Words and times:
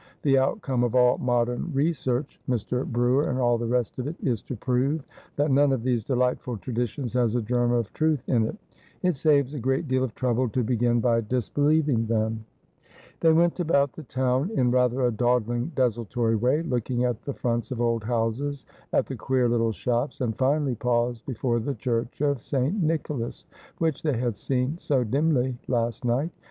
'The 0.23 0.39
outcome 0.39 0.83
of 0.83 0.95
all 0.95 1.19
modern 1.19 1.71
research— 1.75 2.39
Mr. 2.49 2.83
Brewer, 2.87 3.29
and 3.29 3.37
all 3.37 3.59
the 3.59 3.67
rest 3.67 3.99
of 3.99 4.07
it— 4.07 4.15
is 4.23 4.41
to 4.41 4.55
prove 4.55 5.03
that 5.35 5.51
none 5.51 5.71
of 5.71 5.83
these 5.83 6.03
delightful 6.03 6.57
traditions 6.57 7.13
has 7.13 7.35
a 7.35 7.41
germ 7.43 7.71
of 7.71 7.93
truth 7.93 8.27
in 8.27 8.47
it. 8.47 8.57
It 9.03 9.13
saves 9.15 9.53
a 9.53 9.59
great 9.59 9.87
deal 9.87 10.03
of 10.03 10.15
trouble 10.15 10.49
to 10.49 10.63
begin 10.63 11.01
by 11.01 11.21
disbelieving 11.21 12.07
them.' 12.07 12.45
They 13.19 13.31
went 13.31 13.59
about 13.59 13.93
the 13.93 14.01
town 14.01 14.49
in 14.55 14.71
rather 14.71 15.03
a 15.05 15.11
dawdling 15.11 15.71
desultory 15.75 16.35
way, 16.35 16.63
looking 16.63 17.03
at 17.03 17.21
the 17.21 17.33
fronts 17.35 17.69
of 17.69 17.79
old 17.79 18.03
houses, 18.05 18.65
at 18.93 19.05
the 19.05 19.15
queer 19.15 19.47
little 19.47 19.71
shops, 19.71 20.19
and 20.19 20.35
finally 20.35 20.73
paused 20.73 21.27
before 21.27 21.59
the 21.59 21.75
church 21.75 22.21
of 22.23 22.41
St. 22.41 22.81
Nicholas, 22.81 23.45
which 23.77 24.01
they 24.01 24.17
had 24.17 24.35
seen 24.35 24.79
so 24.79 25.03
dimly 25.03 25.59
last 25.67 26.03
night. 26.05 26.31